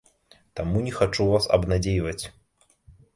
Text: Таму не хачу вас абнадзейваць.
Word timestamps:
Таму 0.59 0.79
не 0.85 0.93
хачу 0.99 1.27
вас 1.31 1.45
абнадзейваць. 1.57 2.23